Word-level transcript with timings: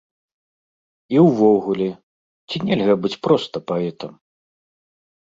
І 1.15 1.19
ўвогуле, 1.25 1.89
ці 2.47 2.55
нельга 2.71 2.95
быць 3.05 3.13
проста 3.29 3.63
паэтам? 3.73 4.11